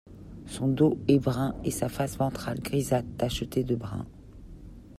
Son 0.47 0.67
dos 0.69 0.97
est 1.07 1.19
brun 1.19 1.53
et 1.63 1.69
sa 1.69 1.87
face 1.87 2.17
ventrale 2.17 2.59
grisâtre 2.59 3.07
tacheté 3.19 3.63
de 3.63 3.75
brun. 3.75 4.07